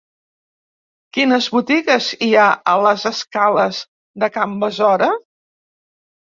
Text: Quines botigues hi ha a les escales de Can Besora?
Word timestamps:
Quines 1.17 1.49
botigues 1.57 2.07
hi 2.29 2.31
ha 2.41 2.47
a 2.73 2.75
les 2.87 3.07
escales 3.13 3.85
de 4.25 4.33
Can 4.41 4.59
Besora? 4.67 5.15